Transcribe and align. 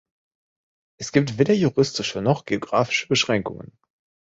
Es 0.97 1.11
gibt 1.11 1.37
weder 1.37 1.53
juristische 1.53 2.23
noch 2.23 2.45
geographische 2.45 3.07
Beschränkungen. 3.07 3.71